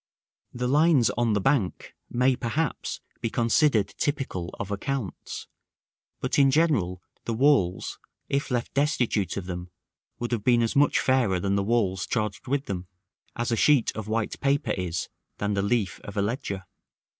The 0.51 0.67
lines 0.67 1.11
on 1.11 1.33
the 1.33 1.39
Bank 1.39 1.93
may, 2.09 2.35
perhaps, 2.35 3.01
be 3.21 3.29
considered 3.29 3.89
typical 3.99 4.49
of 4.59 4.71
accounts; 4.71 5.45
but 6.19 6.39
in 6.39 6.49
general 6.49 7.03
the 7.25 7.35
walls, 7.35 7.99
if 8.27 8.49
left 8.49 8.73
destitute 8.73 9.37
of 9.37 9.45
them, 9.45 9.69
would 10.17 10.31
have 10.31 10.43
been 10.43 10.63
as 10.63 10.75
much 10.75 10.99
fairer 10.99 11.39
than 11.39 11.55
the 11.55 11.61
walls 11.61 12.07
charged 12.07 12.47
with 12.47 12.65
them, 12.65 12.87
as 13.35 13.51
a 13.51 13.55
sheet 13.55 13.91
of 13.95 14.07
white 14.07 14.39
paper 14.39 14.71
is 14.71 15.07
than 15.37 15.53
the 15.53 15.61
leaf 15.61 15.99
of 16.03 16.17
a 16.17 16.21
ledger. 16.23 16.65